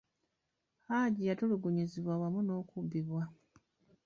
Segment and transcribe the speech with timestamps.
[0.87, 3.23] Hajji yatulugunyizibwa wamu n'okubbibwa.